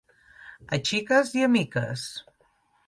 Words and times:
A 0.77 0.79
xiques 0.91 1.31
i 1.41 1.47
a 1.49 1.51
miques. 1.59 2.09